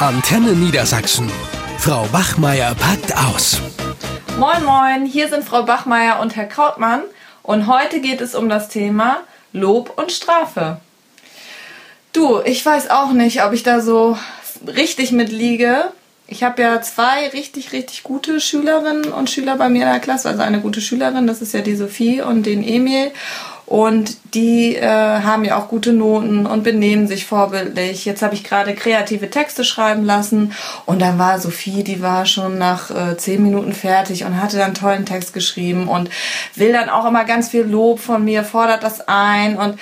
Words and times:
Antenne 0.00 0.52
Niedersachsen. 0.52 1.30
Frau 1.76 2.06
Bachmeier 2.10 2.74
packt 2.74 3.14
aus. 3.14 3.60
Moin, 4.38 4.64
moin, 4.64 5.04
hier 5.04 5.28
sind 5.28 5.44
Frau 5.44 5.64
Bachmeier 5.64 6.20
und 6.20 6.36
Herr 6.36 6.46
Krautmann. 6.46 7.02
Und 7.42 7.66
heute 7.66 8.00
geht 8.00 8.22
es 8.22 8.34
um 8.34 8.48
das 8.48 8.70
Thema 8.70 9.18
Lob 9.52 9.98
und 9.98 10.10
Strafe. 10.10 10.80
Du, 12.14 12.40
ich 12.40 12.64
weiß 12.64 12.88
auch 12.88 13.12
nicht, 13.12 13.44
ob 13.44 13.52
ich 13.52 13.62
da 13.62 13.82
so 13.82 14.16
richtig 14.66 15.12
mitliege. 15.12 15.92
Ich 16.26 16.44
habe 16.44 16.62
ja 16.62 16.80
zwei 16.80 17.28
richtig, 17.28 17.72
richtig 17.72 18.02
gute 18.02 18.40
Schülerinnen 18.40 19.12
und 19.12 19.28
Schüler 19.28 19.56
bei 19.56 19.68
mir 19.68 19.82
in 19.82 19.90
der 19.90 20.00
Klasse. 20.00 20.30
Also 20.30 20.40
eine 20.40 20.60
gute 20.60 20.80
Schülerin, 20.80 21.26
das 21.26 21.42
ist 21.42 21.52
ja 21.52 21.60
die 21.60 21.76
Sophie 21.76 22.22
und 22.22 22.46
den 22.46 22.66
Emil. 22.66 23.12
Und 23.70 24.34
die 24.34 24.74
äh, 24.74 24.84
haben 24.84 25.44
ja 25.44 25.56
auch 25.56 25.68
gute 25.68 25.92
Noten 25.92 26.44
und 26.44 26.64
benehmen 26.64 27.06
sich 27.06 27.24
vorbildlich. 27.24 28.04
Jetzt 28.04 28.20
habe 28.20 28.34
ich 28.34 28.42
gerade 28.42 28.74
kreative 28.74 29.30
Texte 29.30 29.62
schreiben 29.62 30.04
lassen 30.04 30.54
und 30.86 31.00
dann 31.00 31.20
war 31.20 31.38
Sophie, 31.38 31.84
die 31.84 32.02
war 32.02 32.26
schon 32.26 32.58
nach 32.58 32.90
äh, 32.90 33.16
zehn 33.16 33.40
Minuten 33.40 33.72
fertig 33.72 34.24
und 34.24 34.42
hatte 34.42 34.56
dann 34.56 34.74
tollen 34.74 35.06
Text 35.06 35.32
geschrieben 35.32 35.86
und 35.86 36.10
will 36.56 36.72
dann 36.72 36.88
auch 36.88 37.06
immer 37.06 37.24
ganz 37.24 37.50
viel 37.50 37.62
Lob 37.62 38.00
von 38.00 38.24
mir, 38.24 38.42
fordert 38.42 38.82
das 38.82 39.06
ein 39.06 39.56
und 39.56 39.78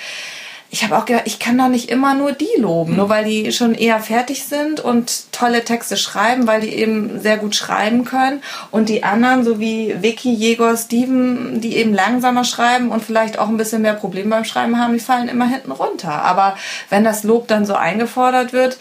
ich 0.71 0.83
habe 0.83 0.97
auch 0.97 1.05
gedacht, 1.05 1.23
ich 1.25 1.39
kann 1.39 1.57
doch 1.57 1.67
nicht 1.67 1.89
immer 1.89 2.13
nur 2.13 2.31
die 2.31 2.47
loben, 2.57 2.95
nur 2.95 3.09
weil 3.09 3.25
die 3.25 3.51
schon 3.51 3.73
eher 3.73 3.99
fertig 3.99 4.43
sind 4.43 4.79
und 4.79 5.31
tolle 5.31 5.65
Texte 5.65 5.97
schreiben, 5.97 6.45
weil 6.45 6.61
die 6.61 6.69
eben 6.69 7.19
sehr 7.19 7.37
gut 7.37 7.55
schreiben 7.55 8.05
können. 8.05 8.43
Und 8.69 8.87
die 8.87 9.03
anderen, 9.03 9.43
so 9.43 9.59
wie 9.59 9.95
Vicky, 10.01 10.31
Jäger, 10.31 10.77
Steven, 10.77 11.59
die 11.59 11.77
eben 11.77 11.93
langsamer 11.93 12.43
schreiben 12.43 12.89
und 12.89 13.03
vielleicht 13.03 13.39
auch 13.39 13.47
ein 13.47 13.57
bisschen 13.57 13.81
mehr 13.81 13.93
Probleme 13.93 14.29
beim 14.29 14.45
Schreiben 14.45 14.79
haben, 14.79 14.93
die 14.93 14.99
fallen 14.99 15.27
immer 15.27 15.47
hinten 15.47 15.71
runter. 15.71 16.21
Aber 16.21 16.55
wenn 16.89 17.03
das 17.03 17.23
Lob 17.23 17.47
dann 17.47 17.65
so 17.65 17.73
eingefordert 17.73 18.53
wird, 18.53 18.77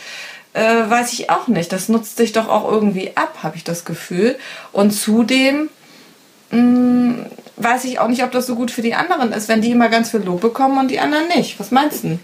äh, 0.52 0.90
weiß 0.90 1.14
ich 1.14 1.30
auch 1.30 1.48
nicht. 1.48 1.72
Das 1.72 1.88
nutzt 1.88 2.18
sich 2.18 2.32
doch 2.32 2.50
auch 2.50 2.70
irgendwie 2.70 3.16
ab, 3.16 3.38
habe 3.42 3.56
ich 3.56 3.64
das 3.64 3.86
Gefühl. 3.86 4.36
Und 4.72 4.90
zudem 4.90 5.70
mh, 6.50 6.60
mm, 6.60 7.26
weiß 7.58 7.84
ich 7.84 7.98
auch 7.98 8.08
nicht, 8.08 8.22
ob 8.22 8.32
das 8.32 8.46
so 8.46 8.54
gut 8.54 8.70
für 8.70 8.82
die 8.82 8.94
anderen 8.94 9.32
ist, 9.32 9.48
wenn 9.48 9.60
die 9.60 9.70
immer 9.70 9.88
ganz 9.88 10.10
viel 10.10 10.20
Lob 10.20 10.40
bekommen 10.40 10.78
und 10.78 10.90
die 10.90 11.00
anderen 11.00 11.28
nicht. 11.28 11.58
Was 11.58 11.70
meinst 11.70 12.04
du? 12.04 12.18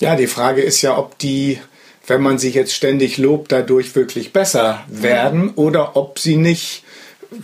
Ja, 0.00 0.16
die 0.16 0.26
Frage 0.26 0.62
ist 0.62 0.82
ja, 0.82 0.96
ob 0.96 1.18
die, 1.18 1.58
wenn 2.06 2.22
man 2.22 2.38
sich 2.38 2.54
jetzt 2.54 2.74
ständig 2.74 3.18
lobt, 3.18 3.52
dadurch 3.52 3.94
wirklich 3.94 4.32
besser 4.32 4.84
werden 4.88 5.42
mhm. 5.42 5.52
oder 5.56 5.96
ob 5.96 6.18
sie 6.18 6.36
nicht, 6.36 6.84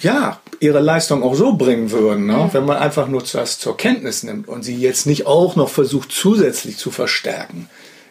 ja, 0.01 0.41
ihre 0.59 0.81
Leistung 0.81 1.23
auch 1.23 1.35
so 1.35 1.53
bringen 1.53 1.91
würden, 1.91 2.27
ne? 2.27 2.37
Mhm. 2.37 2.49
wenn 2.53 2.65
man 2.65 2.79
einfach 2.79 3.09
nur 3.09 3.23
das 3.23 3.59
zur 3.59 3.77
Kenntnis 3.77 4.23
nimmt 4.23 4.49
und 4.49 4.63
sie 4.63 4.77
jetzt 4.77 5.07
nicht 5.07 5.27
auch 5.27 5.55
noch 5.57 5.69
versucht 5.69 6.11
zusätzlich 6.11 6.79
zu 6.79 6.91
verstärken. 6.91 7.69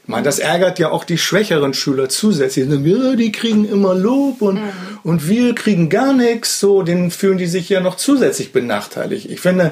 Meine, 0.08 0.24
das 0.24 0.40
ärgert 0.40 0.78
ja 0.78 0.92
auch 0.92 1.04
die 1.04 1.18
schwächeren 1.18 1.74
Schüler 1.74 2.10
zusätzlich. 2.10 2.68
Ja, 2.70 3.16
die 3.16 3.32
kriegen 3.32 3.68
immer 3.68 3.96
Lob 3.96 4.42
und, 4.42 4.56
mhm. 4.56 4.70
und 5.04 5.28
wir 5.28 5.56
kriegen 5.56 5.90
gar 5.90 6.14
nichts. 6.14 6.60
So, 6.60 6.84
den 6.84 7.10
fühlen 7.10 7.38
die 7.38 7.48
sich 7.48 7.70
ja 7.70 7.80
noch 7.80 7.96
zusätzlich 7.96 8.52
benachteiligt. 8.52 9.30
Ich 9.30 9.40
finde, 9.40 9.72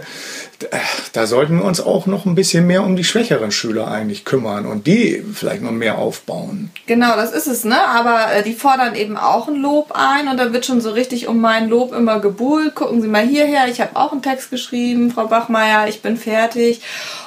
da 1.13 1.27
sollten 1.27 1.57
wir 1.57 1.65
uns 1.65 1.81
auch 1.81 2.07
noch 2.07 2.25
ein 2.25 2.35
bisschen 2.35 2.65
mehr 2.65 2.83
um 2.83 2.95
die 2.95 3.03
schwächeren 3.03 3.51
Schüler 3.51 3.89
eigentlich 3.89 4.25
kümmern 4.25 4.65
und 4.65 4.87
die 4.87 5.23
vielleicht 5.33 5.61
noch 5.61 5.71
mehr 5.71 5.97
aufbauen. 5.97 6.71
Genau, 6.87 7.15
das 7.15 7.31
ist 7.31 7.47
es, 7.47 7.63
ne? 7.63 7.77
Aber 7.87 8.33
äh, 8.33 8.43
die 8.43 8.53
fordern 8.53 8.95
eben 8.95 9.17
auch 9.17 9.47
ein 9.47 9.55
Lob 9.55 9.91
ein 9.93 10.27
und 10.27 10.37
da 10.37 10.53
wird 10.53 10.65
schon 10.65 10.81
so 10.81 10.91
richtig 10.91 11.27
um 11.27 11.41
mein 11.41 11.69
Lob 11.69 11.93
immer 11.93 12.19
gebuhlt. 12.19 12.75
Gucken 12.75 13.01
Sie 13.01 13.07
mal 13.07 13.25
hierher, 13.25 13.67
ich 13.67 13.81
habe 13.81 13.95
auch 13.95 14.11
einen 14.11 14.21
Text 14.21 14.49
geschrieben, 14.49 15.11
Frau 15.11 15.27
Bachmeier, 15.27 15.87
ich 15.87 16.01
bin 16.01 16.17
fertig. 16.17 16.81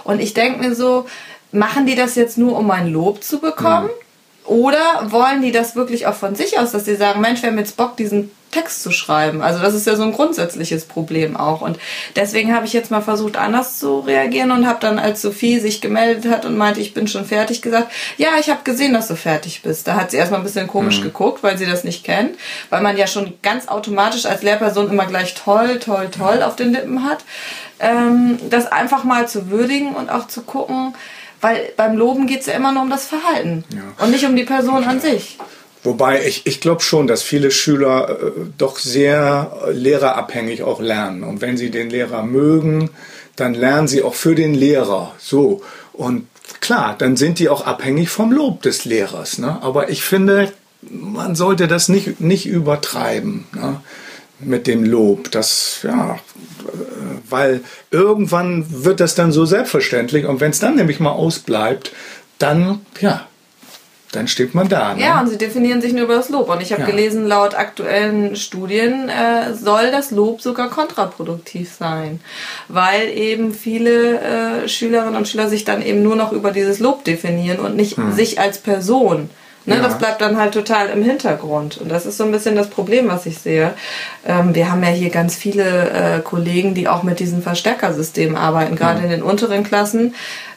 Und 0.04 0.20
ich 0.20 0.34
denke 0.34 0.60
mir 0.60 0.74
so, 0.74 1.06
machen 1.56 1.86
die 1.86 1.94
das 1.94 2.14
jetzt 2.14 2.38
nur, 2.38 2.56
um 2.58 2.70
ein 2.70 2.88
Lob 2.88 3.22
zu 3.22 3.40
bekommen? 3.40 3.88
Ja. 3.88 4.46
Oder 4.46 5.10
wollen 5.10 5.42
die 5.42 5.50
das 5.50 5.74
wirklich 5.74 6.06
auch 6.06 6.14
von 6.14 6.36
sich 6.36 6.58
aus, 6.58 6.70
dass 6.70 6.84
sie 6.84 6.94
sagen, 6.94 7.20
Mensch, 7.20 7.42
wir 7.42 7.50
haben 7.50 7.58
jetzt 7.58 7.76
Bock, 7.76 7.96
diesen 7.96 8.30
Text 8.52 8.82
zu 8.82 8.90
schreiben. 8.90 9.42
Also 9.42 9.60
das 9.60 9.74
ist 9.74 9.86
ja 9.86 9.96
so 9.96 10.04
ein 10.04 10.12
grundsätzliches 10.12 10.86
Problem 10.86 11.36
auch. 11.36 11.60
Und 11.60 11.78
deswegen 12.14 12.54
habe 12.54 12.64
ich 12.64 12.72
jetzt 12.72 12.90
mal 12.90 13.02
versucht, 13.02 13.36
anders 13.36 13.78
zu 13.78 14.00
reagieren 14.00 14.50
und 14.50 14.66
habe 14.66 14.78
dann, 14.80 14.98
als 14.98 15.20
Sophie 15.20 15.58
sich 15.58 15.80
gemeldet 15.80 16.32
hat 16.32 16.46
und 16.46 16.56
meinte, 16.56 16.80
ich 16.80 16.94
bin 16.94 17.06
schon 17.06 17.26
fertig, 17.26 17.60
gesagt, 17.60 17.92
ja, 18.16 18.30
ich 18.40 18.48
habe 18.48 18.60
gesehen, 18.64 18.94
dass 18.94 19.08
du 19.08 19.16
fertig 19.16 19.62
bist. 19.62 19.86
Da 19.86 19.96
hat 19.96 20.10
sie 20.10 20.16
erstmal 20.16 20.40
ein 20.40 20.46
bisschen 20.46 20.68
komisch 20.68 21.00
mhm. 21.00 21.04
geguckt, 21.04 21.42
weil 21.42 21.58
sie 21.58 21.66
das 21.66 21.84
nicht 21.84 22.04
kennt, 22.04 22.36
weil 22.70 22.80
man 22.80 22.96
ja 22.96 23.06
schon 23.06 23.34
ganz 23.42 23.68
automatisch 23.68 24.24
als 24.24 24.42
Lehrperson 24.42 24.88
immer 24.88 25.06
gleich 25.06 25.34
toll, 25.34 25.78
toll, 25.78 26.08
toll 26.16 26.42
auf 26.42 26.56
den 26.56 26.72
Lippen 26.72 27.04
hat. 27.04 27.24
Ähm, 27.78 28.38
das 28.48 28.72
einfach 28.72 29.04
mal 29.04 29.28
zu 29.28 29.50
würdigen 29.50 29.94
und 29.94 30.08
auch 30.08 30.28
zu 30.28 30.42
gucken, 30.42 30.94
weil 31.46 31.72
beim 31.76 31.96
Loben 31.96 32.26
geht 32.26 32.40
es 32.40 32.46
ja 32.46 32.54
immer 32.54 32.72
nur 32.72 32.82
um 32.82 32.90
das 32.90 33.06
Verhalten 33.06 33.62
ja. 33.72 34.04
und 34.04 34.10
nicht 34.10 34.26
um 34.26 34.34
die 34.34 34.42
Person 34.42 34.82
an 34.82 35.00
sich. 35.00 35.38
Wobei 35.84 36.26
ich, 36.26 36.44
ich 36.44 36.60
glaube 36.60 36.82
schon, 36.82 37.06
dass 37.06 37.22
viele 37.22 37.52
Schüler 37.52 38.18
äh, 38.20 38.30
doch 38.58 38.78
sehr 38.78 39.68
lehrerabhängig 39.70 40.64
auch 40.64 40.80
lernen. 40.80 41.22
Und 41.22 41.40
wenn 41.40 41.56
sie 41.56 41.70
den 41.70 41.88
Lehrer 41.88 42.24
mögen, 42.24 42.90
dann 43.36 43.54
lernen 43.54 43.86
sie 43.86 44.02
auch 44.02 44.14
für 44.14 44.34
den 44.34 44.54
Lehrer. 44.54 45.14
So. 45.18 45.62
Und 45.92 46.26
klar, 46.58 46.96
dann 46.98 47.16
sind 47.16 47.38
die 47.38 47.48
auch 47.48 47.64
abhängig 47.64 48.08
vom 48.08 48.32
Lob 48.32 48.62
des 48.62 48.84
Lehrers. 48.84 49.38
Ne? 49.38 49.62
Aber 49.62 49.88
ich 49.88 50.02
finde, 50.02 50.52
man 50.90 51.36
sollte 51.36 51.68
das 51.68 51.88
nicht, 51.88 52.20
nicht 52.20 52.46
übertreiben. 52.46 53.46
Ne? 53.54 53.80
Mit 54.38 54.66
dem 54.66 54.84
Lob. 54.84 55.30
Das, 55.30 55.80
ja, 55.82 56.18
weil 57.28 57.60
irgendwann 57.90 58.66
wird 58.84 59.00
das 59.00 59.14
dann 59.14 59.32
so 59.32 59.44
selbstverständlich 59.44 60.26
und 60.26 60.40
wenn 60.40 60.50
es 60.50 60.58
dann 60.58 60.76
nämlich 60.76 61.00
mal 61.00 61.10
ausbleibt, 61.10 61.92
dann, 62.38 62.84
ja, 63.00 63.26
dann 64.12 64.28
steht 64.28 64.54
man 64.54 64.68
da. 64.68 64.94
Ne? 64.94 65.02
Ja, 65.02 65.20
und 65.20 65.28
sie 65.28 65.38
definieren 65.38 65.80
sich 65.80 65.92
nur 65.92 66.04
über 66.04 66.14
das 66.14 66.28
Lob. 66.28 66.48
Und 66.48 66.62
ich 66.62 66.72
habe 66.72 66.82
ja. 66.82 66.86
gelesen, 66.86 67.26
laut 67.26 67.54
aktuellen 67.54 68.36
Studien 68.36 69.08
äh, 69.08 69.54
soll 69.54 69.90
das 69.90 70.10
Lob 70.10 70.40
sogar 70.40 70.70
kontraproduktiv 70.70 71.72
sein, 71.72 72.20
weil 72.68 73.08
eben 73.08 73.52
viele 73.52 74.20
äh, 74.20 74.68
Schülerinnen 74.68 75.16
und 75.16 75.28
Schüler 75.28 75.48
sich 75.48 75.64
dann 75.64 75.82
eben 75.82 76.02
nur 76.02 76.16
noch 76.16 76.32
über 76.32 76.50
dieses 76.50 76.78
Lob 76.78 77.04
definieren 77.04 77.58
und 77.58 77.76
nicht 77.76 77.96
hm. 77.96 78.12
sich 78.12 78.40
als 78.40 78.58
Person. 78.58 79.30
Ne, 79.66 79.76
ja. 79.76 79.82
Das 79.82 79.98
bleibt 79.98 80.20
dann 80.20 80.38
halt 80.38 80.54
total 80.54 80.90
im 80.90 81.02
Hintergrund. 81.02 81.78
Und 81.78 81.90
das 81.90 82.06
ist 82.06 82.16
so 82.16 82.24
ein 82.24 82.30
bisschen 82.30 82.54
das 82.54 82.70
Problem, 82.70 83.08
was 83.08 83.26
ich 83.26 83.38
sehe. 83.38 83.74
Ähm, 84.24 84.54
wir 84.54 84.70
haben 84.70 84.82
ja 84.82 84.90
hier 84.90 85.10
ganz 85.10 85.34
viele 85.34 85.90
äh, 85.90 86.20
Kollegen, 86.20 86.74
die 86.74 86.88
auch 86.88 87.02
mit 87.02 87.18
diesem 87.18 87.42
Verstärkersystem 87.42 88.36
arbeiten, 88.36 88.76
gerade 88.76 89.00
mhm. 89.00 89.04
in 89.04 89.10
den 89.10 89.22
unteren 89.22 89.64
Klassen 89.64 90.14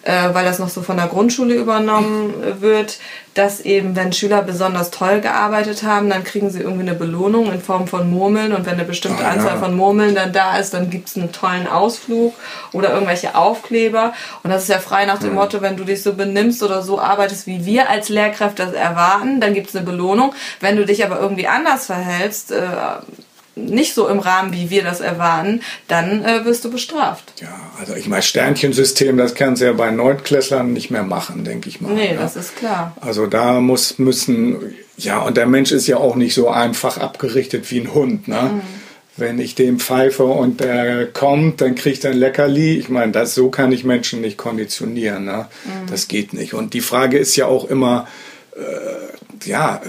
äh, 0.10 0.34
weil 0.34 0.44
das 0.44 0.58
noch 0.58 0.70
so 0.70 0.82
von 0.82 0.98
der 0.98 1.06
Grundschule 1.06 1.54
übernommen 1.54 2.34
wird, 2.62 2.98
dass 3.36 3.62
eben, 3.62 3.96
wenn 3.96 4.12
Schüler 4.12 4.42
besonders 4.42 4.90
toll 4.90 5.22
gearbeitet 5.22 5.84
haben, 5.84 6.10
dann 6.10 6.24
kriegen 6.24 6.50
sie 6.50 6.62
irgendwie 6.62 6.82
eine 6.82 6.96
Belohnung 6.96 7.52
in 7.52 7.62
Form 7.62 7.88
von 7.88 8.10
Murmeln 8.10 8.54
und 8.54 8.66
wenn 8.66 8.74
eine 8.74 8.86
bestimmte 8.86 9.24
ah, 9.24 9.30
Anzahl 9.30 9.54
ja. 9.54 9.60
von 9.60 9.78
Murmeln 9.78 10.16
dann 10.16 10.34
da 10.34 10.58
ist, 10.58 10.74
dann 10.74 10.90
gibt 10.90 11.10
es 11.10 11.16
einen 11.16 11.32
tollen 11.32 11.68
Ausflug 11.68 12.34
oder 12.72 12.92
irgendwelche 12.92 13.36
Aufkleber 13.36 14.14
und 14.44 14.50
das 14.50 14.64
ist 14.64 14.70
ja 14.70 14.80
frei 14.80 15.06
nach 15.06 15.20
dem 15.20 15.36
Motto, 15.36 15.62
wenn 15.62 15.78
du 15.78 15.84
dich 15.84 16.02
so 16.02 16.14
benimmst 16.14 16.64
oder 16.64 16.82
so 16.82 17.00
arbeitest, 17.00 17.46
wie 17.46 17.66
wir 17.66 17.88
als 17.90 18.10
Lehrkräfte 18.10 18.66
das 18.66 18.74
erwarten, 18.74 19.40
dann 19.40 19.54
gibt 19.54 19.70
es 19.70 19.76
eine 19.76 19.86
Belohnung. 19.86 20.34
Wenn 20.60 20.76
du 20.76 20.86
dich 20.86 21.06
aber 21.06 21.20
irgendwie 21.20 21.48
anders 21.48 21.86
verhältst, 21.86 22.52
äh, 22.52 22.66
nicht 23.66 23.94
so 23.94 24.08
im 24.08 24.20
Rahmen, 24.20 24.54
wie 24.54 24.70
wir 24.70 24.84
das 24.84 25.02
erwarten, 25.02 25.62
dann 25.88 26.24
äh, 26.24 26.46
wirst 26.46 26.66
du 26.66 26.72
bestraft. 26.72 27.34
Ja, 27.42 27.72
also 27.80 27.96
ich 27.96 28.08
meine, 28.08 28.22
Sternchensystem, 28.22 29.18
das 29.18 29.36
kannst 29.36 29.62
du 29.62 29.66
ja 29.66 29.74
bei 29.74 29.92
Neunklässlern 29.92 30.74
nicht 30.74 30.92
mehr 30.92 31.04
machen, 31.04 31.44
denke 31.44 31.70
ich 31.70 31.82
mal. 31.82 31.94
Nee, 31.94 32.14
ja. 32.14 32.22
das 32.22 32.36
ist 32.36 32.56
klar. 32.56 32.96
Also 33.02 33.28
da 33.28 33.60
muss, 33.60 34.00
müssen, 34.00 34.76
ja, 34.98 35.20
und 35.20 35.38
der 35.38 35.46
Mensch 35.46 35.72
ist 35.72 35.88
ja 35.88 35.98
auch 35.98 36.16
nicht 36.16 36.34
so 36.34 36.50
einfach 36.50 36.98
abgerichtet 36.98 37.70
wie 37.72 37.82
ein 37.82 37.94
Hund, 37.94 38.28
ne? 38.28 38.42
Mhm. 38.54 38.62
Wenn 39.18 39.40
ich 39.40 39.54
dem 39.54 39.80
pfeife 39.80 40.24
und 40.24 40.62
der 40.62 41.08
kommt, 41.08 41.60
dann 41.60 41.76
kriegt 41.76 42.06
er 42.06 42.12
ein 42.12 42.18
Leckerli. 42.18 42.78
Ich 42.78 42.88
meine, 42.88 43.12
das, 43.12 43.36
so 43.36 43.50
kann 43.50 43.74
ich 43.74 43.84
Menschen 43.84 44.22
nicht 44.22 44.38
konditionieren. 44.38 45.26
Ne? 45.26 45.48
Mhm. 45.66 45.90
Das 45.90 46.08
geht 46.08 46.32
nicht. 46.32 46.54
Und 46.54 46.74
die 46.74 46.80
Frage 46.80 47.18
ist 47.18 47.36
ja 47.36 47.46
auch 47.46 47.70
immer, 47.70 48.08
äh, 48.56 49.46
ja, 49.46 49.82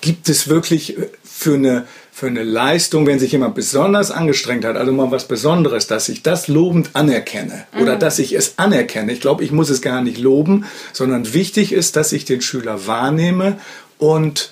gibt 0.00 0.28
es 0.28 0.48
wirklich 0.48 0.96
für 1.22 1.54
eine 1.54 1.86
für 2.20 2.26
eine 2.26 2.42
Leistung, 2.42 3.06
wenn 3.06 3.18
sich 3.18 3.32
jemand 3.32 3.54
besonders 3.54 4.10
angestrengt 4.10 4.66
hat, 4.66 4.76
also 4.76 4.92
mal 4.92 5.10
was 5.10 5.24
Besonderes, 5.24 5.86
dass 5.86 6.10
ich 6.10 6.22
das 6.22 6.48
lobend 6.48 6.90
anerkenne 6.92 7.64
mhm. 7.72 7.80
oder 7.80 7.96
dass 7.96 8.18
ich 8.18 8.34
es 8.34 8.58
anerkenne. 8.58 9.10
Ich 9.10 9.22
glaube, 9.22 9.42
ich 9.42 9.52
muss 9.52 9.70
es 9.70 9.80
gar 9.80 10.02
nicht 10.02 10.18
loben, 10.18 10.66
sondern 10.92 11.32
wichtig 11.32 11.72
ist, 11.72 11.96
dass 11.96 12.12
ich 12.12 12.26
den 12.26 12.42
Schüler 12.42 12.86
wahrnehme 12.86 13.58
und 13.96 14.50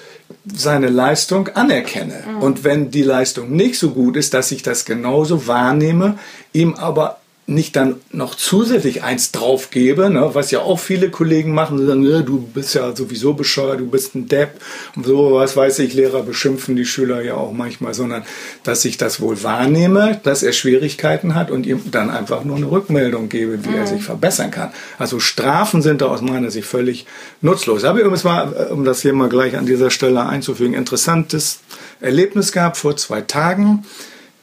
seine 0.50 0.88
Leistung 0.88 1.48
anerkenne. 1.48 2.24
Mhm. 2.26 2.38
Und 2.38 2.64
wenn 2.64 2.90
die 2.90 3.02
Leistung 3.02 3.54
nicht 3.54 3.78
so 3.78 3.90
gut 3.90 4.16
ist, 4.16 4.32
dass 4.32 4.50
ich 4.50 4.62
das 4.62 4.86
genauso 4.86 5.46
wahrnehme, 5.46 6.18
ihm 6.54 6.72
aber 6.72 7.20
nicht 7.48 7.76
dann 7.76 7.96
noch 8.12 8.34
zusätzlich 8.34 9.02
eins 9.02 9.32
drauf 9.32 9.70
gebe, 9.70 10.10
ne, 10.10 10.30
was 10.34 10.50
ja 10.50 10.60
auch 10.60 10.78
viele 10.78 11.10
Kollegen 11.10 11.54
machen, 11.54 11.78
die 11.78 11.86
sagen, 11.86 12.04
ja, 12.04 12.20
du 12.20 12.42
bist 12.42 12.74
ja 12.74 12.94
sowieso 12.94 13.32
bescheuert, 13.32 13.80
du 13.80 13.86
bist 13.86 14.14
ein 14.14 14.28
Depp 14.28 14.60
und 14.94 15.06
so, 15.06 15.32
was 15.32 15.56
weiß 15.56 15.78
ich, 15.78 15.94
Lehrer 15.94 16.22
beschimpfen 16.22 16.76
die 16.76 16.84
Schüler 16.84 17.22
ja 17.22 17.34
auch 17.34 17.52
manchmal, 17.52 17.94
sondern 17.94 18.24
dass 18.64 18.84
ich 18.84 18.98
das 18.98 19.22
wohl 19.22 19.42
wahrnehme, 19.42 20.20
dass 20.24 20.42
er 20.42 20.52
Schwierigkeiten 20.52 21.34
hat 21.34 21.50
und 21.50 21.64
ihm 21.64 21.90
dann 21.90 22.10
einfach 22.10 22.44
nur 22.44 22.56
eine 22.56 22.70
Rückmeldung 22.70 23.30
gebe, 23.30 23.64
wie 23.64 23.70
mhm. 23.70 23.76
er 23.76 23.86
sich 23.86 24.02
verbessern 24.02 24.50
kann. 24.50 24.70
Also 24.98 25.18
Strafen 25.18 25.80
sind 25.80 26.02
da 26.02 26.06
aus 26.06 26.20
meiner 26.20 26.50
Sicht 26.50 26.68
völlig 26.68 27.06
nutzlos. 27.40 27.84
Aber 27.84 28.00
übrigens 28.00 28.24
mal, 28.24 28.68
um 28.70 28.84
das 28.84 29.00
hier 29.00 29.14
mal 29.14 29.30
gleich 29.30 29.56
an 29.56 29.64
dieser 29.64 29.90
Stelle 29.90 30.26
einzufügen, 30.26 30.74
interessantes 30.74 31.60
Erlebnis 32.00 32.52
gehabt 32.52 32.76
vor 32.76 32.94
zwei 32.98 33.22
Tagen 33.22 33.84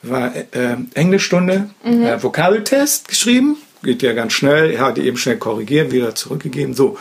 war 0.10 0.36
äh, 0.36 0.78
Englischstunde, 0.94 1.69
mhm. 1.84 2.04
äh, 2.04 2.22
Vokabeltest 2.22 3.07
geschrieben. 3.07 3.57
Geht 3.84 4.02
ja 4.02 4.13
ganz 4.13 4.34
schnell. 4.34 4.72
Er 4.72 4.81
hat 4.81 4.98
die 4.98 5.02
eben 5.02 5.18
schnell 5.18 5.38
korrigiert, 5.38 5.92
wieder 5.92 6.16
zurückgegeben. 6.16 6.74
So. 6.74 6.98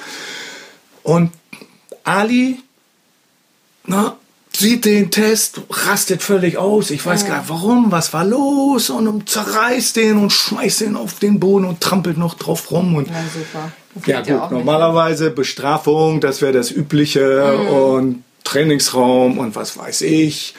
Und 1.03 1.31
Ali 2.05 2.59
na, 3.87 4.17
sieht 4.57 4.85
den 4.85 5.11
Test, 5.11 5.61
rastet 5.71 6.23
völlig 6.23 6.57
aus. 6.57 6.91
Ich 6.91 7.05
weiß 7.05 7.23
ja. 7.23 7.29
gar 7.29 7.39
nicht 7.41 7.51
warum, 7.51 7.91
was 7.93 8.13
war 8.13 8.25
los 8.25 8.91
und 8.91 9.29
zerreißt 9.29 9.97
den 9.97 10.19
und 10.19 10.33
schmeißt 10.33 10.83
den 10.83 10.97
auf 10.97 11.19
den 11.19 11.41
Boden 11.41 11.65
und 11.65 11.81
trampelt 11.81 12.17
noch 12.17 12.35
drauf 12.35 12.71
rum. 12.71 12.95
Und 12.95 13.09
ja, 13.09 13.25
super. 13.33 13.73
ja 14.07 14.19
gut, 14.21 14.29
ja 14.29 14.49
normalerweise 14.51 15.31
Bestrafung, 15.31 16.21
das 16.21 16.41
wäre 16.41 16.53
das 16.53 16.71
Übliche 16.71 17.59
mhm. 17.59 17.69
und 17.69 18.25
Trainingsraum 18.45 19.39
und 19.39 19.57
was 19.57 19.77
weiß 19.77 20.03
ich. 20.03 20.55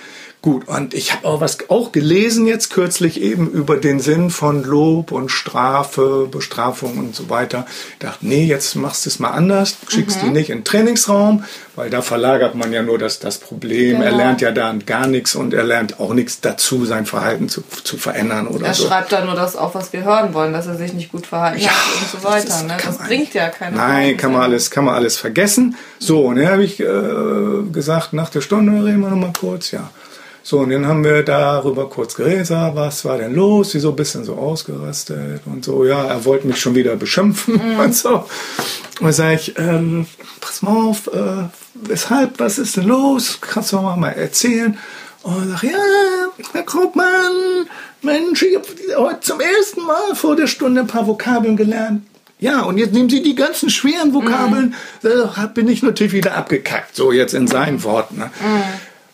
Gut, 0.46 0.68
und 0.68 0.94
ich 0.94 1.12
habe 1.12 1.26
auch 1.28 1.42
was 1.42 1.58
auch 1.70 1.92
gelesen 1.92 2.46
jetzt 2.46 2.70
kürzlich 2.70 3.20
eben 3.20 3.50
über 3.50 3.78
den 3.78 4.00
Sinn 4.00 4.30
von 4.30 4.64
Lob 4.64 5.12
und 5.12 5.32
Strafe, 5.32 6.28
Bestrafung 6.30 7.00
und 7.00 7.16
so 7.16 7.32
weiter. 7.32 7.66
Ich 7.94 7.98
dachte, 7.98 8.28
nee, 8.28 8.46
jetzt 8.46 8.76
machst 8.76 9.08
du 9.08 9.10
es 9.10 9.18
mal 9.18 9.32
anders, 9.32 9.76
schickst 9.88 10.22
mhm. 10.22 10.28
die 10.28 10.30
nicht 10.34 10.52
in 10.52 10.60
den 10.60 10.64
Trainingsraum, 10.64 11.46
weil 11.76 11.90
da 11.90 12.04
verlagert 12.04 12.54
man 12.54 12.72
ja 12.72 12.84
nur 12.84 13.00
das, 13.00 13.18
das 13.18 13.40
Problem. 13.40 13.98
Genau. 13.98 14.06
Er 14.06 14.12
lernt 14.12 14.42
ja 14.42 14.52
da 14.52 14.72
gar 14.86 15.08
nichts 15.08 15.34
und 15.34 15.52
er 15.52 15.64
lernt 15.64 16.00
auch 16.00 16.14
nichts 16.14 16.42
dazu, 16.42 16.86
sein 16.86 17.08
Verhalten 17.08 17.50
zu, 17.50 17.64
zu 17.84 17.98
verändern 17.98 18.46
oder 18.46 18.68
er 18.68 18.76
so. 18.76 18.84
Er 18.84 18.90
schreibt 18.90 19.14
da 19.14 19.26
nur 19.26 19.34
das 19.34 19.56
auf, 19.56 19.74
was 19.74 19.94
wir 19.94 20.04
hören 20.04 20.36
wollen, 20.36 20.54
dass 20.54 20.68
er 20.68 20.76
sich 20.76 20.94
nicht 20.94 21.12
gut 21.12 21.26
verhalten 21.26 21.62
ja, 21.62 21.72
hat 21.72 22.02
und 22.02 22.22
so 22.22 22.24
weiter. 22.24 22.46
Das, 22.50 22.64
ne? 22.66 22.78
das 22.86 23.00
bringt 23.00 23.34
ja 23.34 23.50
keine 23.50 23.78
Nein, 23.78 24.16
kann 24.16 24.32
man, 24.32 24.44
alles, 24.44 24.70
kann 24.70 24.86
man 24.86 24.94
alles 24.94 25.18
vergessen. 25.18 25.76
So, 25.98 26.24
und 26.24 26.36
dann 26.36 26.50
habe 26.50 26.64
ich 26.64 26.80
äh, 26.80 26.86
gesagt, 27.72 28.14
nach 28.14 28.30
der 28.30 28.42
Stunde 28.42 28.86
reden 28.86 29.00
wir 29.00 29.10
nochmal 29.10 29.34
kurz, 29.34 29.72
ja. 29.72 29.90
So, 30.48 30.60
und 30.60 30.70
dann 30.70 30.86
haben 30.86 31.04
wir 31.04 31.24
darüber 31.24 31.90
kurz 31.90 32.14
geredet, 32.14 32.52
was 32.52 33.04
war 33.04 33.18
denn 33.18 33.34
los, 33.34 33.74
wieso 33.74 33.90
ein 33.90 33.96
bisschen 33.96 34.24
so 34.24 34.36
ausgerastet 34.36 35.42
und 35.48 35.66
so, 35.66 35.86
ja, 35.86 36.06
er 36.06 36.24
wollte 36.24 36.46
mich 36.46 36.62
schon 36.62 36.76
wieder 36.76 36.96
beschimpfen 36.96 37.56
mhm. 37.56 37.80
und 37.80 37.96
so. 37.96 38.10
Und 38.20 38.26
dann 39.02 39.12
sage 39.12 39.34
ich, 39.34 39.58
ähm, 39.58 40.06
pass 40.42 40.62
mal 40.62 40.90
auf, 40.90 41.08
äh, 41.08 41.50
weshalb, 41.74 42.40
was 42.40 42.60
ist 42.60 42.78
denn 42.78 42.84
los, 42.84 43.40
kannst 43.42 43.72
du 43.72 43.78
mal 43.78 44.12
erzählen? 44.12 44.78
Und 45.24 45.46
ich 45.46 45.62
sage, 45.62 45.74
ja, 45.74 46.44
Herr 46.54 46.62
Krugmann, 46.62 47.66
Mensch, 48.04 48.44
ich 48.44 48.56
habe 48.56 48.68
heute 48.98 49.22
zum 49.22 49.40
ersten 49.42 49.82
Mal 49.82 50.14
vor 50.14 50.36
der 50.36 50.46
Stunde 50.46 50.82
ein 50.82 50.88
paar 50.88 51.08
Vokabeln 51.08 51.58
gelernt. 51.58 52.04
Ja, 52.38 52.62
und 52.62 52.78
jetzt 52.78 52.94
nehmen 52.94 53.10
Sie 53.10 53.24
die 53.24 53.34
ganzen 53.34 53.72
schweren 53.72 54.14
Vokabeln, 54.14 54.76
mhm. 55.02 55.10
da 55.10 55.48
bin 55.48 55.68
ich 55.68 55.82
natürlich 55.82 56.14
wieder 56.14 56.36
abgekackt, 56.36 56.96
so 56.96 57.12
jetzt 57.12 57.34
in 57.34 57.48
seinen 57.48 57.84
Worten. 57.84 58.20
Ne? 58.20 58.26
Mhm. 58.26 58.64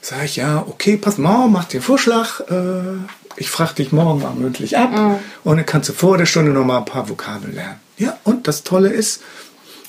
Sag 0.01 0.25
ich, 0.25 0.35
ja, 0.35 0.65
okay, 0.67 0.97
pass 0.97 1.17
mal, 1.17 1.47
mach 1.47 1.65
dir 1.65 1.81
Vorschlag. 1.81 2.41
Äh, 2.49 2.97
ich 3.37 3.49
frage 3.49 3.75
dich 3.75 3.91
morgen 3.91 4.21
mal 4.21 4.33
mündlich 4.33 4.77
ab 4.77 4.91
mhm. 4.91 5.15
und 5.43 5.57
dann 5.57 5.65
kannst 5.65 5.89
du 5.89 5.93
vor 5.93 6.17
der 6.17 6.25
Stunde 6.25 6.51
noch 6.51 6.65
mal 6.65 6.79
ein 6.79 6.85
paar 6.85 7.07
Vokabeln 7.07 7.53
lernen. 7.53 7.79
Ja, 7.97 8.17
und 8.23 8.47
das 8.47 8.63
Tolle 8.63 8.89
ist, 8.89 9.21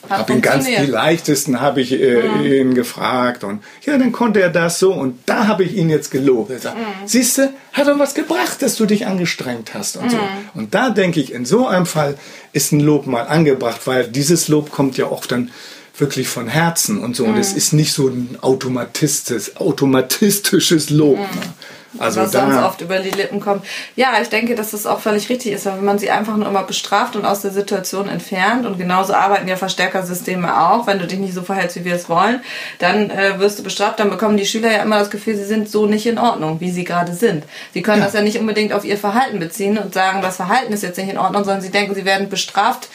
habe 0.09 0.33
ihn 0.33 0.43
ganz 0.43 0.67
die 0.67 0.87
leichtesten 0.87 1.61
habe 1.61 1.81
ich 1.81 1.93
äh, 1.93 2.23
mhm. 2.23 2.45
ihn 2.45 2.75
gefragt 2.75 3.45
und 3.45 3.63
ja, 3.83 3.97
dann 3.97 4.13
konnte 4.13 4.41
er 4.41 4.51
das 4.51 4.79
so 4.79 4.93
und 4.93 5.19
da 5.27 5.47
habe 5.47 5.65
ich 5.65 5.75
ihn 5.75 5.89
jetzt 5.89 6.11
gelobt. 6.11 6.51
Er 6.51 6.59
sagt, 6.59 6.79
mhm. 6.79 7.07
siehst 7.07 7.39
du, 7.39 7.53
hat 7.73 7.87
doch 7.87 7.99
was 7.99 8.15
gebracht, 8.15 8.63
dass 8.63 8.77
du 8.77 8.87
dich 8.87 9.07
angestrengt 9.07 9.75
hast 9.75 9.97
und 9.97 10.07
mhm. 10.07 10.11
so. 10.11 10.19
Und 10.55 10.75
da 10.75 10.91
denke 10.91 11.21
ich, 11.21 11.33
in 11.33 11.45
so 11.45 11.67
einem 11.67 11.87
Fall 11.87 12.17
ist 12.53 12.73
ein 12.73 12.81
Lob 12.81 13.07
mal 13.07 13.23
angebracht, 13.23 13.83
weil 13.87 14.09
dieses 14.09 14.49
Lob 14.49 14.71
kommt 14.71 14.97
ja 14.97 15.07
oft 15.07 15.33
dann 15.33 15.51
wirklich 15.97 16.29
von 16.29 16.49
Herzen 16.49 16.99
und 16.99 17.17
so. 17.17 17.27
Mhm. 17.27 17.35
Und 17.35 17.39
es 17.39 17.53
mhm. 17.53 17.59
ist 17.59 17.73
nicht 17.73 17.93
so 17.93 18.09
ein 18.09 18.39
automatistisches, 18.41 19.57
automatistisches 19.57 20.91
Lob. 20.91 21.19
Mhm. 21.19 21.25
Ne? 21.25 21.55
Also 21.99 22.23
was 22.23 22.31
da, 22.31 22.51
sonst 22.51 22.65
oft 22.65 22.81
über 22.81 22.99
die 23.01 23.11
Lippen 23.11 23.41
kommt. 23.41 23.67
Ja, 23.97 24.15
ich 24.21 24.29
denke, 24.29 24.55
dass 24.55 24.71
das 24.71 24.87
auch 24.87 25.01
völlig 25.01 25.29
richtig 25.29 25.53
ist, 25.53 25.67
wenn 25.67 25.85
man 25.85 25.99
sie 25.99 26.11
einfach 26.11 26.37
nur 26.37 26.49
immer 26.49 26.63
bestraft 26.63 27.17
und 27.17 27.27
aus 27.27 27.43
der 27.43 27.51
Situation 27.51 28.09
entfernt 28.09 28.65
und 28.65 28.79
genauso 28.79 29.13
arbeiten 29.13 29.47
ja 29.47 29.57
Verstärkersysteme 29.57 30.59
auch, 30.59 30.87
wenn 30.87 30.99
du 30.99 31.07
dich 31.07 31.19
nicht 31.19 31.35
so 31.35 31.43
verhältst, 31.43 31.77
wie 31.77 31.85
wir 31.85 31.95
es 31.95 32.09
wollen, 32.09 32.41
dann 32.79 33.11
äh, 33.11 33.39
wirst 33.39 33.59
du 33.59 33.63
bestraft, 33.63 34.01
dann 34.01 34.09
bekommen 34.09 34.39
die 34.39 34.47
Schüler 34.47 34.73
ja 34.73 34.83
immer 34.83 34.99
das 34.99 35.11
Gefühl, 35.11 35.37
sie 35.37 35.45
sind 35.45 35.69
so 35.69 35.87
nicht 35.87 36.07
in 36.07 36.19
Ordnung, 36.19 36.61
wie 36.61 36.71
sie 36.71 36.85
gerade 36.85 37.13
sind. 37.13 37.45
Sie 37.75 37.83
können 37.83 37.99
ja. 37.99 38.07
das 38.07 38.15
ja 38.15 38.23
nicht 38.23 38.39
unbedingt 38.39 38.73
auf 38.73 38.85
ihr 38.85 38.97
Verhalten 38.97 39.39
beziehen 39.39 39.77
und 39.77 39.93
sagen, 39.93 40.23
das 40.23 40.37
Verhalten 40.37 40.73
ist 40.73 40.83
jetzt 40.83 40.97
nicht 40.97 41.11
in 41.11 41.19
Ordnung, 41.19 41.45
sondern 41.45 41.61
sie 41.61 41.71
denken, 41.71 41.95
sie 41.95 42.07
werden 42.07 42.31
bestraft 42.31 42.89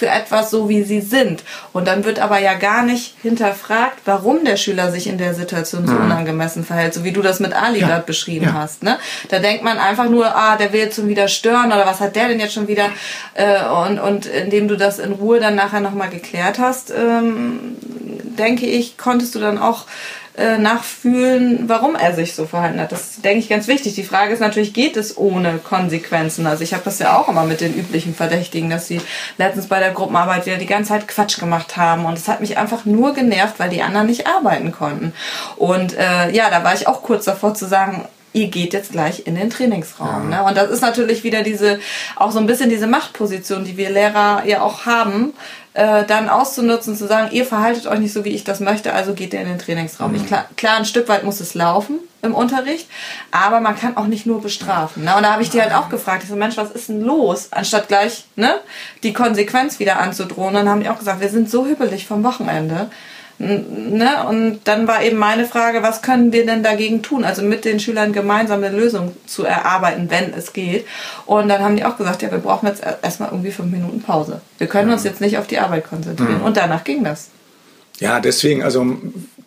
für 0.00 0.08
etwas 0.08 0.50
so, 0.50 0.70
wie 0.70 0.82
sie 0.82 1.02
sind. 1.02 1.44
Und 1.74 1.86
dann 1.86 2.06
wird 2.06 2.20
aber 2.20 2.38
ja 2.38 2.54
gar 2.54 2.82
nicht 2.82 3.16
hinterfragt, 3.20 3.98
warum 4.06 4.46
der 4.46 4.56
Schüler 4.56 4.90
sich 4.90 5.06
in 5.06 5.18
der 5.18 5.34
Situation 5.34 5.86
so 5.86 5.92
mhm. 5.92 6.06
unangemessen 6.06 6.64
verhält, 6.64 6.94
so 6.94 7.04
wie 7.04 7.12
du 7.12 7.20
das 7.20 7.38
mit 7.38 7.52
Ali 7.52 7.80
ja. 7.80 7.86
gerade 7.86 8.06
beschrieben 8.06 8.46
ja. 8.46 8.54
hast. 8.54 8.82
Ne? 8.82 8.98
Da 9.28 9.40
denkt 9.40 9.62
man 9.62 9.76
einfach 9.76 10.08
nur, 10.08 10.34
ah, 10.34 10.56
der 10.56 10.72
will 10.72 10.80
jetzt 10.80 10.96
schon 10.96 11.08
wieder 11.08 11.28
stören 11.28 11.66
oder 11.66 11.84
was 11.84 12.00
hat 12.00 12.16
der 12.16 12.28
denn 12.28 12.40
jetzt 12.40 12.54
schon 12.54 12.66
wieder? 12.66 12.88
Äh, 13.34 13.62
und, 13.66 13.98
und 13.98 14.24
indem 14.24 14.68
du 14.68 14.78
das 14.78 14.98
in 14.98 15.12
Ruhe 15.12 15.38
dann 15.38 15.54
nachher 15.54 15.80
nochmal 15.80 16.08
geklärt 16.08 16.58
hast, 16.58 16.90
ähm, 16.90 17.76
denke 18.38 18.64
ich, 18.64 18.96
konntest 18.96 19.34
du 19.34 19.38
dann 19.38 19.58
auch 19.58 19.84
äh, 20.40 20.58
nachfühlen, 20.58 21.68
warum 21.68 21.94
er 21.94 22.14
sich 22.14 22.34
so 22.34 22.46
verhalten 22.46 22.80
hat. 22.80 22.92
Das 22.92 23.20
denke 23.20 23.40
ich, 23.40 23.48
ganz 23.48 23.68
wichtig. 23.68 23.94
Die 23.94 24.04
Frage 24.04 24.32
ist 24.32 24.40
natürlich, 24.40 24.72
geht 24.72 24.96
es 24.96 25.18
ohne 25.18 25.58
Konsequenzen? 25.58 26.46
Also 26.46 26.64
ich 26.64 26.72
habe 26.72 26.82
das 26.84 26.98
ja 26.98 27.18
auch 27.18 27.28
immer 27.28 27.44
mit 27.44 27.60
den 27.60 27.74
üblichen 27.74 28.14
Verdächtigen, 28.14 28.70
dass 28.70 28.88
sie 28.88 29.00
letztens 29.36 29.66
bei 29.66 29.80
der 29.80 29.90
Gruppenarbeit 29.90 30.46
wieder 30.46 30.56
die 30.56 30.66
ganze 30.66 30.90
Zeit 30.90 31.06
Quatsch 31.08 31.38
gemacht 31.38 31.76
haben. 31.76 32.06
Und 32.06 32.14
es 32.14 32.26
hat 32.26 32.40
mich 32.40 32.56
einfach 32.56 32.86
nur 32.86 33.12
genervt, 33.12 33.56
weil 33.58 33.68
die 33.68 33.82
anderen 33.82 34.06
nicht 34.06 34.26
arbeiten 34.26 34.72
konnten. 34.72 35.12
Und 35.56 35.96
äh, 35.96 36.30
ja, 36.30 36.48
da 36.48 36.64
war 36.64 36.74
ich 36.74 36.88
auch 36.88 37.02
kurz 37.02 37.26
davor 37.26 37.54
zu 37.54 37.66
sagen, 37.66 38.08
ihr 38.32 38.48
geht 38.48 38.72
jetzt 38.72 38.92
gleich 38.92 39.26
in 39.26 39.34
den 39.34 39.50
Trainingsraum. 39.50 40.30
Ja. 40.30 40.42
Ne? 40.42 40.48
Und 40.48 40.56
das 40.56 40.70
ist 40.70 40.82
natürlich 40.82 41.24
wieder 41.24 41.42
diese, 41.42 41.80
auch 42.16 42.30
so 42.30 42.38
ein 42.38 42.46
bisschen 42.46 42.70
diese 42.70 42.86
Machtposition, 42.86 43.64
die 43.64 43.76
wir 43.76 43.90
Lehrer 43.90 44.44
ja 44.46 44.62
auch 44.62 44.86
haben, 44.86 45.32
äh, 45.74 46.04
dann 46.04 46.28
auszunutzen, 46.28 46.96
zu 46.96 47.06
sagen, 47.06 47.30
ihr 47.32 47.44
verhaltet 47.44 47.86
euch 47.86 47.98
nicht 47.98 48.12
so, 48.12 48.24
wie 48.24 48.30
ich 48.30 48.44
das 48.44 48.60
möchte, 48.60 48.92
also 48.92 49.14
geht 49.14 49.32
ihr 49.32 49.40
in 49.40 49.48
den 49.48 49.58
Trainingsraum. 49.58 50.10
Mhm. 50.10 50.16
Ich, 50.16 50.26
klar, 50.26 50.46
klar, 50.56 50.76
ein 50.76 50.84
Stück 50.84 51.08
weit 51.08 51.24
muss 51.24 51.40
es 51.40 51.54
laufen 51.54 52.00
im 52.22 52.34
Unterricht, 52.34 52.88
aber 53.30 53.60
man 53.60 53.76
kann 53.76 53.96
auch 53.96 54.06
nicht 54.06 54.26
nur 54.26 54.42
bestrafen. 54.42 55.04
Ne? 55.04 55.16
Und 55.16 55.22
da 55.22 55.32
habe 55.32 55.42
ich 55.42 55.50
die 55.50 55.60
halt 55.60 55.72
auch 55.72 55.88
gefragt, 55.88 56.22
ich 56.22 56.28
so, 56.28 56.36
Mensch, 56.36 56.56
was 56.56 56.70
ist 56.72 56.88
denn 56.88 57.02
los? 57.02 57.48
Anstatt 57.52 57.88
gleich 57.88 58.24
ne, 58.36 58.56
die 59.02 59.12
Konsequenz 59.12 59.78
wieder 59.78 59.98
anzudrohen, 60.00 60.54
dann 60.54 60.68
haben 60.68 60.82
die 60.82 60.88
auch 60.88 60.98
gesagt, 60.98 61.20
wir 61.20 61.30
sind 61.30 61.48
so 61.48 61.66
hübbelig 61.66 62.06
vom 62.06 62.24
Wochenende 62.24 62.90
Ne? 63.40 64.26
Und 64.28 64.60
dann 64.64 64.86
war 64.86 65.02
eben 65.02 65.16
meine 65.16 65.46
Frage, 65.46 65.82
was 65.82 66.02
können 66.02 66.30
wir 66.30 66.44
denn 66.44 66.62
dagegen 66.62 67.02
tun? 67.02 67.24
Also 67.24 67.40
mit 67.40 67.64
den 67.64 67.80
Schülern 67.80 68.12
gemeinsam 68.12 68.62
eine 68.62 68.76
Lösung 68.76 69.16
zu 69.26 69.44
erarbeiten, 69.44 70.10
wenn 70.10 70.34
es 70.34 70.52
geht. 70.52 70.86
Und 71.24 71.48
dann 71.48 71.62
haben 71.62 71.74
die 71.74 71.86
auch 71.86 71.96
gesagt, 71.96 72.20
ja, 72.20 72.30
wir 72.30 72.38
brauchen 72.38 72.66
jetzt 72.66 72.82
erstmal 73.02 73.30
irgendwie 73.30 73.50
fünf 73.50 73.72
Minuten 73.72 74.02
Pause. 74.02 74.42
Wir 74.58 74.66
können 74.66 74.92
uns 74.92 75.04
jetzt 75.04 75.22
nicht 75.22 75.38
auf 75.38 75.46
die 75.46 75.58
Arbeit 75.58 75.88
konzentrieren. 75.88 76.40
Mhm. 76.40 76.44
Und 76.44 76.58
danach 76.58 76.84
ging 76.84 77.02
das. 77.02 77.30
Ja, 77.98 78.20
deswegen, 78.20 78.62
also 78.62 78.98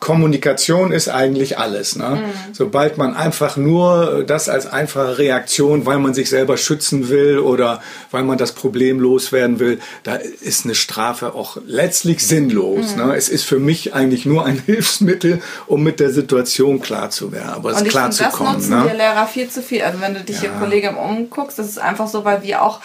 Kommunikation 0.03 0.91
ist 0.91 1.07
eigentlich 1.07 1.57
alles. 1.57 1.95
Ne? 1.95 2.09
Mhm. 2.09 2.53
Sobald 2.53 2.97
man 2.97 3.15
einfach 3.15 3.55
nur 3.55 4.25
das 4.27 4.49
als 4.49 4.67
einfache 4.67 5.17
Reaktion, 5.17 5.85
weil 5.85 5.97
man 5.97 6.13
sich 6.13 6.29
selber 6.29 6.57
schützen 6.57 7.07
will 7.07 7.39
oder 7.39 7.81
weil 8.11 8.23
man 8.23 8.37
das 8.37 8.51
Problem 8.51 8.99
loswerden 8.99 9.59
will, 9.59 9.79
da 10.03 10.15
ist 10.15 10.65
eine 10.65 10.75
Strafe 10.75 11.33
auch 11.33 11.55
letztlich 11.65 12.27
sinnlos. 12.27 12.97
Mhm. 12.97 13.05
Ne? 13.07 13.15
Es 13.15 13.29
ist 13.29 13.45
für 13.45 13.59
mich 13.59 13.93
eigentlich 13.93 14.25
nur 14.25 14.45
ein 14.45 14.61
Hilfsmittel, 14.65 15.41
um 15.67 15.83
mit 15.83 16.01
der 16.01 16.09
Situation 16.09 16.81
klar 16.81 17.09
zu 17.09 17.31
werden, 17.31 17.51
aber 17.51 17.71
es 17.71 17.81
klar 17.85 18.11
zu 18.11 18.25
kommen. 18.25 18.55
Das 18.55 18.67
nutzen 18.67 18.79
ne? 18.79 18.85
wir 18.87 18.95
Lehrer 18.95 19.25
viel 19.25 19.49
zu 19.49 19.61
viel. 19.61 19.83
Also 19.83 20.01
wenn 20.01 20.15
du 20.15 20.19
dich 20.19 20.35
ja. 20.35 20.49
hier 20.49 20.51
Kollegen 20.59 20.97
umguckst, 20.97 21.57
das 21.57 21.69
ist 21.69 21.79
einfach 21.79 22.09
so, 22.09 22.25
weil 22.25 22.43
wir 22.43 22.61
auch 22.61 22.81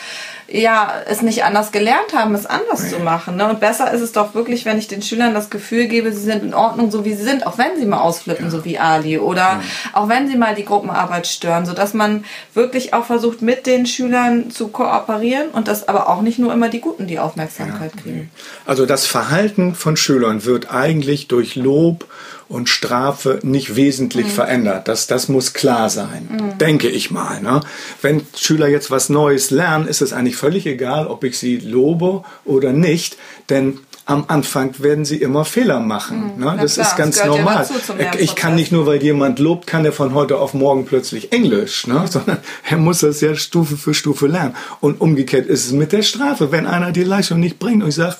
ja, 0.51 0.95
es 1.07 1.21
nicht 1.21 1.45
anders 1.45 1.73
gelernt 1.73 2.15
haben, 2.15 2.35
es 2.35 2.47
anders 2.47 2.85
nee. 2.85 2.91
zu 2.91 3.01
machen. 3.01 3.37
Ne? 3.37 3.49
Und 3.49 3.61
besser 3.61 3.93
ist 3.93 4.01
es 4.01 4.13
doch 4.13 4.35
wirklich, 4.35 4.65
wenn 4.65 4.79
ich 4.79 4.89
den 4.89 5.03
Schülern 5.03 5.35
das 5.35 5.51
Gefühl 5.51 5.89
gebe, 5.89 6.11
sie 6.13 6.23
sind 6.23 6.43
in 6.43 6.55
Ordnung, 6.55 6.91
so 6.91 7.05
wie 7.05 7.13
sie 7.13 7.23
sind, 7.23 7.47
auch 7.47 7.59
wenn 7.59 7.79
sie 7.79 7.85
mal 7.85 8.01
ausflippen, 8.01 8.47
ja. 8.47 8.51
so 8.51 8.65
wie 8.65 8.79
Ali, 8.79 9.19
oder 9.19 9.41
ja. 9.41 9.63
auch 9.93 10.09
wenn 10.09 10.27
sie 10.27 10.37
mal 10.37 10.55
die 10.55 10.65
Gruppenarbeit 10.65 11.27
stören, 11.27 11.67
so 11.67 11.75
dass 11.75 11.93
man 11.93 12.25
wirklich 12.55 12.95
auch 12.95 13.05
versucht, 13.05 13.43
mit 13.43 13.67
den 13.67 13.85
Schülern 13.85 14.51
zu 14.51 14.69
kooperieren 14.69 15.49
und 15.51 15.69
dass 15.69 15.87
aber 15.87 16.09
auch 16.09 16.23
nicht 16.23 16.39
nur 16.39 16.53
immer 16.55 16.71
die 16.71 16.81
Guten 16.81 17.07
die 17.07 17.19
Aufmerksamkeit 17.19 17.93
ja. 17.97 18.03
kriegen. 18.03 18.31
Also 18.65 18.87
das 18.87 19.05
Verhalten 19.05 19.75
von 19.75 19.99
Schülern 19.99 20.47
wird 20.47 20.73
eigentlich 20.73 21.29
durch 21.29 21.57
Lob 21.57 22.07
und 22.49 22.69
Strafe 22.69 23.41
nicht 23.43 23.77
wesentlich 23.77 24.27
Mhm. 24.27 24.31
verändert. 24.31 24.89
Das, 24.89 25.07
das 25.07 25.29
muss 25.29 25.53
klar 25.53 25.91
sein, 25.91 26.55
denke 26.61 26.89
ich 26.89 27.11
mal. 27.11 27.41
Ne? 27.43 27.61
Wenn 28.01 28.23
Schüler 28.37 28.69
jetzt 28.69 28.91
was 28.91 29.09
Neues 29.09 29.51
lernen, 29.51 29.87
ist 29.87 30.01
es 30.01 30.13
eigentlich 30.13 30.37
völlig 30.37 30.67
egal, 30.67 31.07
ob 31.07 31.25
ich 31.25 31.39
sie 31.39 31.59
lobe 31.59 32.23
oder 32.45 32.73
nicht, 32.73 33.17
denn 33.51 33.81
am 34.07 34.25
Anfang 34.29 34.75
werden 34.79 35.05
sie 35.05 35.19
immer 35.19 35.45
Fehler 35.45 35.81
machen. 35.81 36.39
Ne? 36.39 36.57
Das 36.59 36.75
klar, 36.75 36.87
ist 36.87 36.97
ganz 36.97 37.17
das 37.17 37.27
ja 37.27 37.31
normal. 37.31 37.67
zum 37.67 37.97
ich 38.19 38.35
kann 38.35 38.55
nicht 38.55 38.73
nur, 38.73 38.87
weil 38.87 39.03
jemand 39.03 39.39
lobt, 39.39 39.67
kann 39.67 39.85
er 39.85 39.93
von 39.93 40.15
heute 40.15 40.39
auf 40.39 40.55
morgen 40.55 40.87
plötzlich 40.87 41.31
Englisch, 41.31 41.87
ne? 41.87 42.07
sondern 42.11 42.39
er 42.71 42.79
muss 42.79 43.01
das 43.01 43.21
ja 43.21 43.35
Stufe 43.35 43.77
für 43.77 43.93
Stufe 43.93 44.27
lernen. 44.27 44.57
Und 44.81 45.03
umgekehrt 45.03 45.47
ist 45.47 45.67
es 45.67 45.73
mit 45.73 45.93
der 45.93 46.03
Strafe. 46.03 46.51
Wenn 46.51 46.67
einer 46.67 46.91
die 46.93 47.05
Leistung 47.05 47.39
nicht 47.41 47.59
bringt 47.59 47.83
und 47.83 47.91
ich 47.91 47.97
sage, 47.97 48.17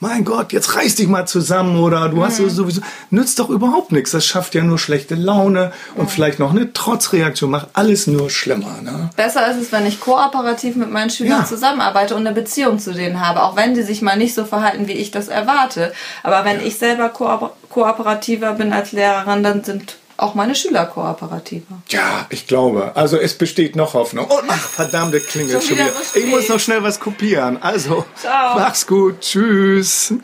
mein 0.00 0.24
Gott, 0.24 0.52
jetzt 0.52 0.74
reiß 0.76 0.94
dich 0.96 1.06
mal 1.08 1.26
zusammen 1.26 1.76
oder 1.78 2.08
du 2.08 2.24
hast 2.24 2.36
sowieso, 2.36 2.80
nützt 3.10 3.38
doch 3.38 3.50
überhaupt 3.50 3.92
nichts. 3.92 4.10
Das 4.12 4.24
schafft 4.26 4.54
ja 4.54 4.62
nur 4.62 4.78
schlechte 4.78 5.14
Laune 5.14 5.72
und 5.94 6.10
vielleicht 6.10 6.38
noch 6.38 6.50
eine 6.50 6.72
Trotzreaktion, 6.72 7.50
macht 7.50 7.68
alles 7.74 8.06
nur 8.06 8.30
schlimmer. 8.30 8.80
Ne? 8.82 9.10
Besser 9.16 9.50
ist 9.50 9.60
es, 9.60 9.72
wenn 9.72 9.86
ich 9.86 10.00
kooperativ 10.00 10.76
mit 10.76 10.90
meinen 10.90 11.10
Schülern 11.10 11.40
Ja. 11.40 11.44
zusammenarbeite 11.44 12.14
und 12.16 12.26
eine 12.26 12.34
Beziehung 12.34 12.78
zu 12.78 12.92
denen 12.92 13.20
habe, 13.26 13.42
auch 13.42 13.56
wenn 13.56 13.74
die 13.74 13.82
sich 13.82 14.02
mal 14.02 14.16
nicht 14.16 14.34
so 14.34 14.44
verhalten, 14.44 14.88
wie 14.88 14.92
ich 14.92 15.10
das 15.10 15.28
erwarte. 15.28 15.92
Aber 16.22 16.44
wenn 16.44 16.60
ich 16.64 16.78
selber 16.78 17.10
kooper 17.10 17.52
kooperativer 17.68 18.54
bin 18.54 18.72
als 18.72 18.92
Lehrerin, 18.92 19.42
dann 19.42 19.62
sind 19.62 19.96
auch 20.22 20.34
meine 20.34 20.54
Schüler 20.54 20.86
kooperativer. 20.86 21.82
Ja, 21.88 22.26
ich 22.30 22.46
glaube. 22.46 22.92
Also 22.94 23.16
es 23.18 23.34
besteht 23.34 23.76
noch 23.76 23.94
Hoffnung. 23.94 24.26
Oh, 24.28 24.40
ach, 24.48 24.58
verdammte 24.58 25.20
Klingel 25.20 25.52
Schon 25.52 25.62
schon 25.62 25.70
wieder 25.76 25.86
wieder. 25.86 25.96
so 25.96 26.04
spät. 26.04 26.24
Ich 26.24 26.30
muss 26.30 26.48
noch 26.48 26.60
schnell 26.60 26.82
was 26.82 27.00
kopieren. 27.00 27.62
Also, 27.62 28.04
Ciao. 28.20 28.58
mach's 28.58 28.86
gut. 28.86 29.20
Tschüss. 29.20 30.14